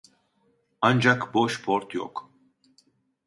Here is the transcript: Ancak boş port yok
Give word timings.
Ancak 0.81 1.33
boş 1.33 1.61
port 1.65 1.93
yok 1.93 2.29